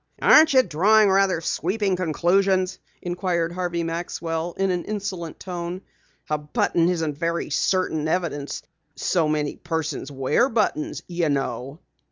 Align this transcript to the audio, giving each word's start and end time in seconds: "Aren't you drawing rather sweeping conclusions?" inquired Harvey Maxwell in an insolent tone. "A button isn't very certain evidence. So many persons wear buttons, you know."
"Aren't 0.19 0.51
you 0.55 0.63
drawing 0.63 1.11
rather 1.11 1.41
sweeping 1.41 1.95
conclusions?" 1.95 2.79
inquired 3.03 3.51
Harvey 3.51 3.83
Maxwell 3.83 4.53
in 4.53 4.71
an 4.71 4.83
insolent 4.85 5.39
tone. 5.39 5.81
"A 6.27 6.39
button 6.39 6.89
isn't 6.89 7.19
very 7.19 7.51
certain 7.51 8.07
evidence. 8.07 8.63
So 8.95 9.27
many 9.27 9.57
persons 9.57 10.11
wear 10.11 10.49
buttons, 10.49 11.03
you 11.07 11.29
know." 11.29 11.81